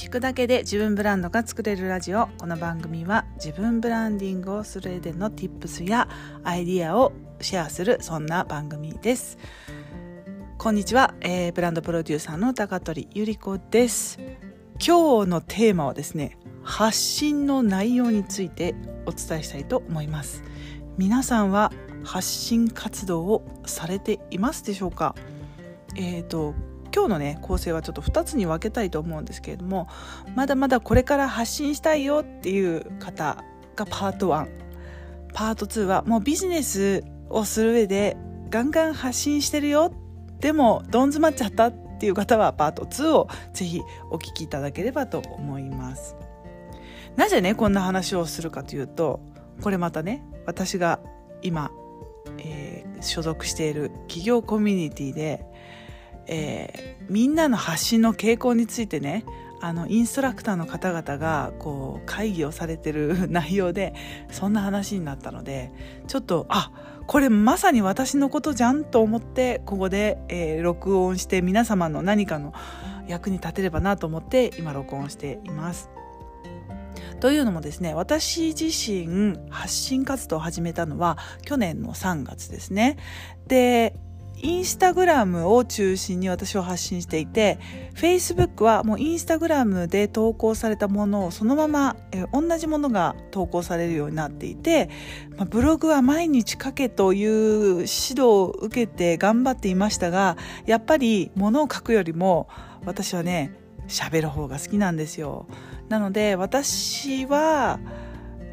[0.00, 2.28] 聞くだけで自分ブランドが作れるラジオ。
[2.38, 6.08] この番組は自分ブランディングをする上での tips や
[6.42, 9.36] アイディアをシェアするそんな番組です。
[10.56, 14.18] こんにちは、えー、ブランドプロデューサーの高取ゆり子です。
[14.82, 20.42] 今日のテーマはですね発信の内容についてお伝えしたいと思います。
[20.96, 21.72] 皆さんは
[22.04, 25.14] 発信活動をされていますでしょうか？
[25.94, 26.54] えーと
[26.94, 29.88] 今日のね構成はちょっと2つに分けたいと思うんですけれども
[30.34, 33.44] まだまだこれから発信したいよっていう方
[33.76, 34.48] がパート1
[35.32, 38.16] パート2はもうビジネスをする上で
[38.50, 39.92] ガンガン発信してるよ。
[40.40, 43.80] でもどん詰まっちゃったっていう方はパート2をぜひ
[44.10, 46.16] お聞きいただければと思います。
[47.16, 49.20] なぜねこんな話をするかというと
[49.62, 51.00] これまたね私が
[51.42, 51.70] 今、
[52.38, 55.44] えー、所属している企業コミュニティで
[56.30, 59.24] えー、みんなの発信の傾向についてね
[59.60, 63.94] あのインストラクターの方々がこう会議をされてる 内容で
[64.30, 65.72] そんな話になったので
[66.06, 66.70] ちょっとあ
[67.08, 72.54] これまさに私のことじゃんと思ってここで、えー、録音して皆様の何かの
[73.08, 75.90] 役に立てればなと思って今録音しています。
[77.18, 82.96] というのもですね私自身発信活動を始めたのは去年の3月ですね。
[83.46, 83.94] で
[84.42, 87.58] インスタグラムを中心に私は発信していて、
[87.94, 94.88] Facebook はもうインスタグラムで投稿されたものをそのまま、え同じものが投稿されるようになっていて、
[95.36, 97.30] まあ、ブログは毎日書けという
[97.68, 102.48] 指導を受けて頑張っていましたが、やっぱり物を書くよりも
[102.84, 103.54] 私はね、
[103.88, 105.46] 喋る方が好きなんですよ。
[105.88, 107.80] なので私は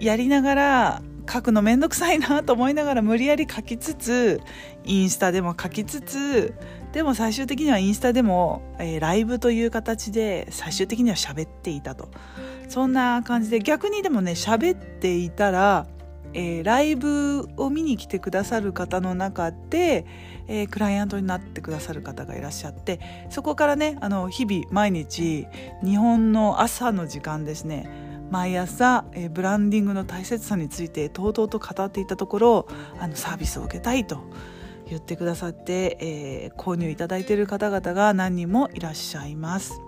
[0.00, 4.40] やりながら書くのめんどくさいなと思いながら無理やり書きつつ
[4.84, 6.54] インスタでも書きつつ
[6.92, 12.08] でも最終的にはインスタでも、えー、ライブという形で最終的には喋っていたと。
[12.68, 15.88] そんな感じで逆にでもね喋っていたら、
[16.34, 20.06] えー、ライブを見に来てくださる方の中で、
[20.46, 25.48] えー、クライアントになってくださる方がいらっしゃってそこからねあの日々毎日
[25.82, 28.09] 日本の朝の時間ですね。
[28.30, 32.68] 毎朝、えー、ブランディングの大切さについてとうとうと語っていたところ
[32.98, 34.20] あのサービスを受けたいと
[34.88, 39.80] 言ってくださって、えー、購入いただいている方々が何人もいらっしゃいます。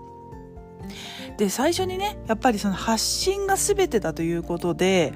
[1.37, 5.13] で最初にねやっぱりその発信が全てだということで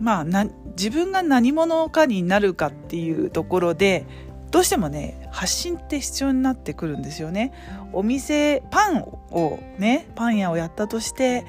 [0.00, 0.46] まあな
[0.76, 4.06] 自分が何者かになるかっていうところで
[4.50, 7.52] どうしてもね発信って必要になってくるんですよね。
[7.92, 11.44] お店パンをねパン屋をやったとして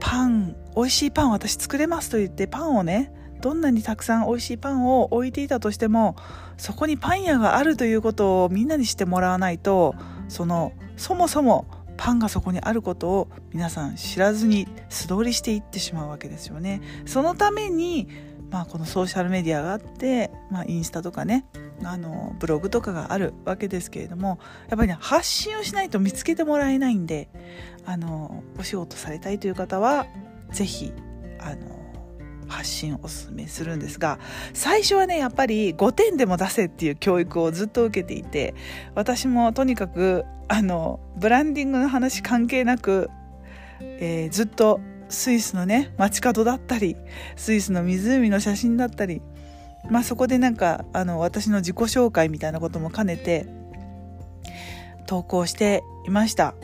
[0.00, 6.16] パン美味しいパン私作れますと言ってパンをねどんなにたくさん美味しいパンを置いていたとしても
[6.58, 9.94] そこにパン屋があるということをみんなにしてもらわないと
[10.28, 11.66] そのそもそも
[12.00, 16.80] パンがそこにあることを皆さん知らずに素通りしていってしまうわけですよね。
[17.04, 18.08] そのために、
[18.50, 21.44] まあ、このソーシャルメディアがあって、まあ、インスタとかね
[21.84, 24.38] あのブログとかがあるわけですけれども
[24.70, 27.28] やっぱりね発信をしないと見つけてもらえないんで
[27.84, 30.06] あのお仕事されたいという方は
[30.52, 30.94] 是非
[31.38, 31.79] あの
[32.50, 34.18] 発信をおすすめするんですが
[34.52, 38.54] 最初はねやっぱり5点でも出せっていう教育をずっと受けていて
[38.94, 43.08] 私もとにかくあのブランディングの話関係なく、
[43.80, 46.96] えー、ずっとスイスのね街角だったり
[47.36, 49.22] スイスの湖の写真だったり
[49.88, 53.46] まあそこでなんかあの私の自己紹介みたいなことも兼ねて
[55.06, 56.54] 投稿していました。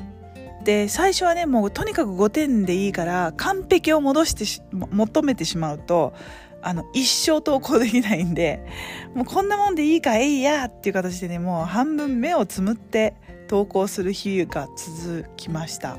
[0.66, 6.12] で最初はねもうとにかく5点でいいから完璧を戻して求めてしまうと
[6.60, 8.66] あの一生投稿できないんで
[9.14, 13.14] もうこんなもんでいいかえいやっていう形でねもう半分目をつむって
[13.46, 15.98] 投稿する日が続きました。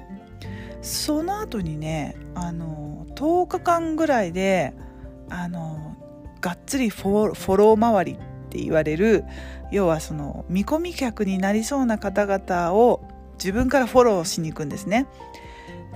[0.81, 4.73] その後にねあの10日間ぐらいで
[5.29, 5.95] あの
[6.41, 8.17] がっつりフォフォロー周りっ
[8.50, 9.23] て言われる
[9.72, 13.01] 要はその見込み客になりそうな方々を
[13.38, 15.07] 自分からフォローしに行くんですね。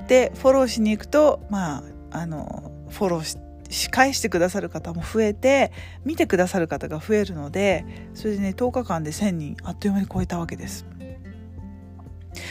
[0.07, 3.37] でフォローしに行くとまああのフォロー
[3.69, 5.71] し返してくださる方も増えて
[6.03, 10.85] 見てくださる方が増えるのでそれでね10日間で1,000人あっという間に超えたわけです。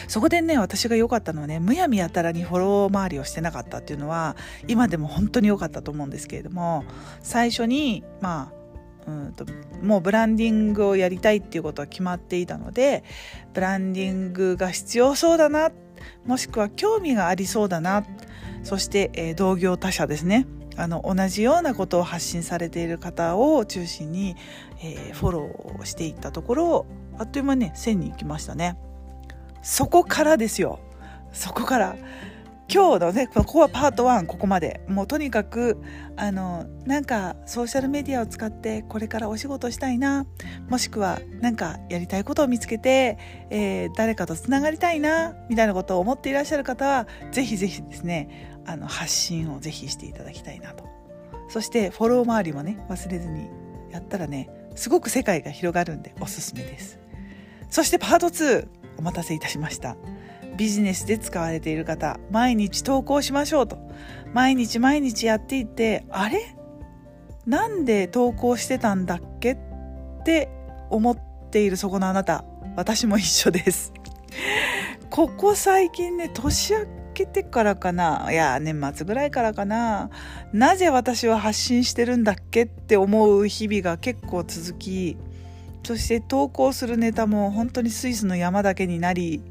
[0.09, 4.37] そこでね私が良かったのはねむやみやたらにフォロー周りをしてなかったっていうのは
[4.69, 6.85] 今でも本当に良かったと思うんですけれども
[7.23, 8.60] 最初にまあ
[9.07, 9.45] うんと
[9.83, 13.05] もうブランディングをやりたいっていうことは決まっていたので
[13.55, 15.71] ブランディングが必要そうだな
[16.27, 18.05] もしくは興味がありそうだな
[18.63, 20.47] そして、えー、同業他社ですね。
[20.77, 24.37] あの同じようなことを発信されている方を中心に、
[24.83, 26.87] えー、フォローしていったところ
[27.19, 28.79] あっという間にね1000人行きましたね。
[29.63, 30.81] そこからですよ。
[31.33, 31.97] そこから。
[32.73, 34.81] 今日のねここはパート1ここまで。
[34.87, 35.77] もうとにかく
[36.17, 40.25] あのなんかソーシャルメディアを使ってこれからお仕事したいな。
[40.69, 43.19] もしくは何かやりたいことを見つけて、
[43.51, 50.89] えー、誰かとつながりたいなみたいなことを思っていらっしゃる方はぜひぜひですねあの発信をぜひしていただきたいなと。
[51.49, 53.49] そしてフォロー周りもね忘れずに
[53.91, 57.01] やったらねすごく世界が広がるんでおすすめです。
[57.69, 58.69] そしてパート2
[58.99, 59.97] お待たせいたしました。
[60.57, 63.79] ビジネスで使われている方毎日投稿しましょうと。
[64.33, 66.57] 毎日毎日やっていてあれ？
[67.47, 69.53] なんで投稿してたんだっけ？
[69.53, 69.59] っ
[70.25, 70.49] て
[70.91, 71.17] 思っ
[71.51, 72.45] ているそこのあなた。
[72.77, 73.93] 私も一緒です。
[75.11, 78.29] ここ最近ね年明けてからかな。
[78.31, 80.11] いや年末ぐらいからかな。
[80.53, 82.65] なぜ私は発信してるんだっけ？
[82.65, 85.17] って思う日々が結構続き
[85.83, 89.43] そして投稿するネタも本当にスイスの山だけになりい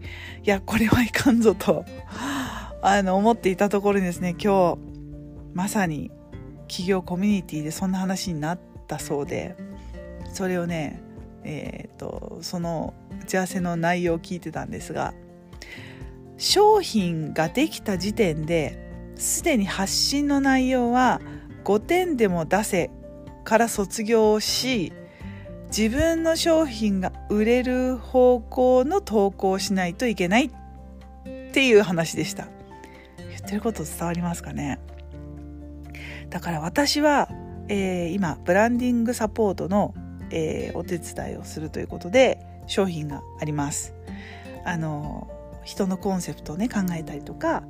[0.43, 1.85] やこれはいかんぞと
[2.81, 4.77] あの思っていたところにですね今日
[5.53, 6.11] まさに
[6.67, 9.55] 企業コミュニティでそんな話になったそうで
[10.33, 11.01] それをね
[11.43, 12.93] えっ、ー、とその
[13.23, 15.13] 打ち合わせの内容を聞いてたんですが
[16.37, 18.77] 商品ができた時点で
[19.15, 21.19] すでに発信の内容は
[21.65, 22.91] 5点でも出せ
[23.43, 24.93] から卒業し
[25.69, 30.51] 自分の商品が売れる方向の投稿をしないといけないっ
[31.51, 32.47] ていう話でした。
[33.17, 34.79] 言ってること伝わりますかね？
[36.29, 37.29] だから私は、
[37.67, 39.93] えー、今ブランディングサポートの、
[40.31, 43.93] えー、お手伝いをするということで商品があります。
[44.65, 45.27] あの
[45.63, 47.63] 人のコンセプトをね考えたりとか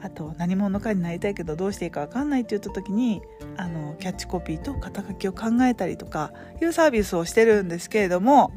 [0.00, 3.20] あと何者かになりたいけどどうしていいか分かんないって言った時に
[3.56, 8.52] あのキャッチコピーと肩書きを考えたりとかいうサービスをしてるんですけれども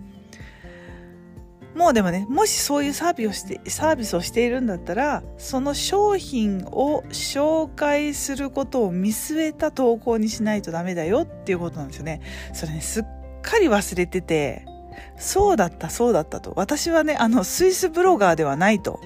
[1.75, 12.21] もうでもねもしそういうサービスをしてサービスをしているんだったらその商品を紹介することを見据えた投稿にしないとダメだよっていうことなんですよね。
[12.53, 13.03] それねすっ
[13.41, 14.65] かり忘れてて
[15.17, 18.99] そうだったそうだったと私はねあのスイスブロガーではないと。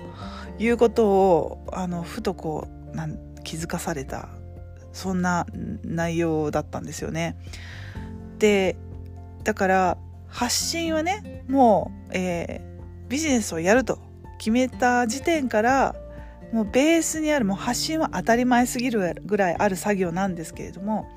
[0.60, 4.30] いうことをあのふとこうなん気づかされた
[4.94, 5.46] そんな
[5.84, 7.38] 内容だったんですよね。
[8.38, 8.78] で
[9.44, 9.98] だから
[10.28, 14.00] 発信はねもう、えー、ビジネスをやると
[14.38, 15.96] 決めた時点から
[16.52, 21.08] もうベースにあるもう発信は当たり前すぎるぐらいある作業なんですけれども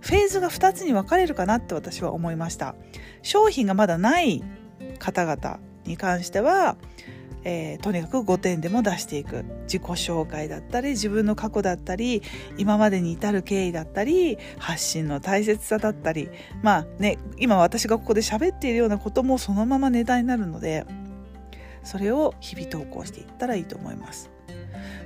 [0.00, 2.74] フェーズが2つに分かれるかなって私は思いました
[3.22, 4.42] 商品がまだない
[4.98, 6.76] 方々に関しては
[7.48, 12.20] えー、とにかく5点でも出していく自己紹介だったり自分の過去だったり
[12.58, 16.28] 今までに至る経緯だったり発信の大切さだったり
[16.62, 20.84] まあね今私がここで喋っているようなこともそのままネタになるので
[21.84, 24.28] それを日々投稿していったらいいと思います。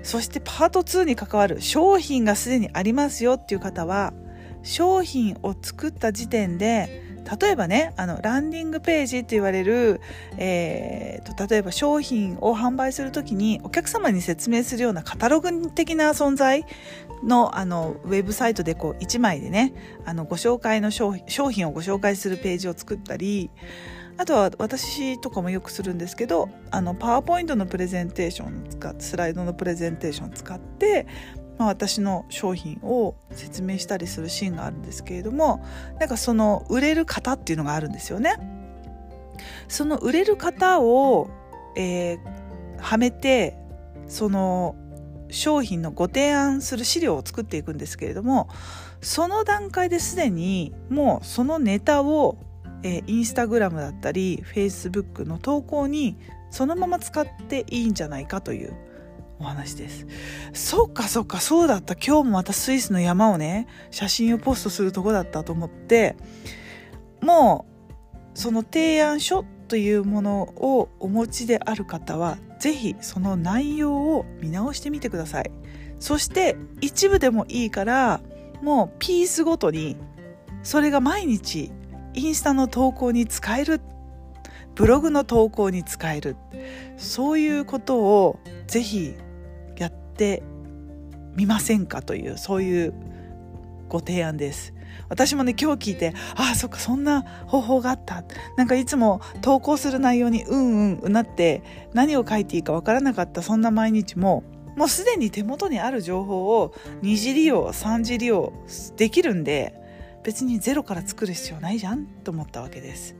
[0.03, 4.15] そしてパート2に関わる商品がすでにありますよっていう方は
[4.63, 7.10] 商品を作った時点で
[7.41, 10.01] 例えばねあのランディングページって言われる、
[10.37, 16.65] えーと、例えば商品を販売する時にお客様に説明するようなカタログ的な存在
[17.23, 19.75] のあのウェブサイトでこう1枚でね
[20.05, 23.51] あのご紹介の商品をご紹介するページを作ったり
[24.21, 31.07] あとは私とかもよくするんですけどあのパワーポイントのプレゼンテーション使ってスライドのプレゼンテーションを使って
[31.61, 35.63] まあ、私の商品を説明したりするシーンがあるんですけれども
[35.99, 38.39] なんかその売れる方っていうのがあるんですよね。
[39.69, 41.29] その売れる方を、
[41.77, 42.19] えー、
[42.79, 43.59] はめて
[44.07, 44.75] その
[45.29, 48.49] 商品のご提案する資料を作っていくんですけれども
[49.03, 52.39] その段階ですでにもうそのネタを、
[52.83, 56.17] えー、インスタグラムだったりフェイスブックの投稿に
[56.51, 58.75] そのまま使っていいんじゃないかという
[59.41, 60.07] お話です。
[60.53, 61.95] そっかそっかそうだった。
[61.95, 66.17] 今日もまたスイスの山をね、写真をポストするとこだったと思って、
[67.23, 75.51] もうその提案書というものをお持ちである方は、是非その内容を見直してみてください。
[75.99, 78.21] そして一部でもいいから、
[78.63, 79.97] もうピースごとに、
[80.63, 81.73] それが毎日
[82.13, 83.81] インスタの投稿に使える
[84.75, 86.37] ブログの投稿に使える
[86.97, 89.15] そういうことをぜひ
[90.21, 90.43] って
[91.35, 92.95] みませんかというそういう
[93.89, 94.75] ご提案です。
[95.09, 98.23] 私もね今日聞いてああそっかそんな方法があった。
[98.57, 101.63] なんかいつも投稿する内容にうんうんうなって
[101.95, 104.45] 何を書いていいかわからなかったそんな毎日も
[104.77, 108.53] もうすでに手元にある情報を二次利用三次利用
[108.97, 109.75] できるんで
[110.23, 113.17] 別にゼロから作る必要ないじゃんと思ったわけです。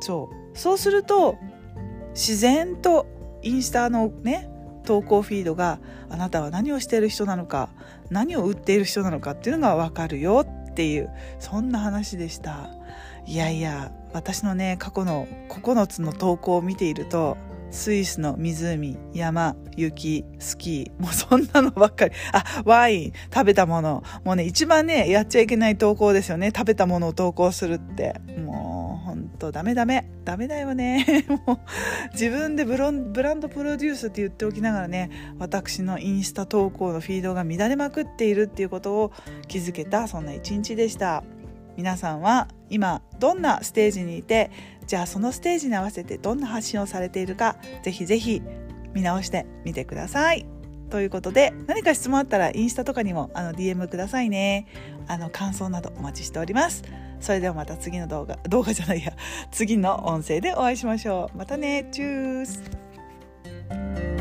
[0.00, 0.58] そう。
[0.58, 1.36] そうすると
[2.14, 3.06] 自然と
[3.42, 4.48] インスタのね
[4.86, 5.78] 投稿フィードが
[6.08, 7.68] あなたは何をしている人なのか
[8.08, 12.70] 何を売っている人なのかっていうのが分かるよっていうそんな話でした
[13.26, 17.36] いやいや私のね過去の9つの投稿を見ていると
[17.70, 22.14] スイスの湖、山、雪、スキー、もうそんなのばっかり。
[22.32, 24.02] あ、ワイン、食べたもの。
[24.24, 26.52] もうね、一番ね、やっちゃいけない投稿ですよね。
[26.54, 28.20] 食べたものを投稿するって。
[28.38, 28.75] もう、
[29.36, 30.10] と、ダメダメ。
[30.24, 31.04] ダメだよね。
[31.46, 31.58] もう、
[32.12, 39.12] 自分でブロンブランドプロデュースって言っておきながらね、私のインスタ投稿のフィードが乱れまくっているっていうことを
[39.48, 41.24] 気づけた、そんな一日でした。
[41.76, 44.50] 皆さんは今どんなステージにいて
[44.86, 48.42] じゃあそのステージに合わせてどんな発信をされているかぜひぜひ
[48.94, 50.46] 見直してみてください。
[50.88, 54.66] ということで何か質問あったらインスタとかにもあの DM くださいね。
[55.06, 56.82] あの感想などお待ちしております。
[57.20, 59.12] それではまた次の動画動画じゃないや
[59.50, 61.38] 次の音声でお会いしましょう。
[61.38, 64.15] またねチュース。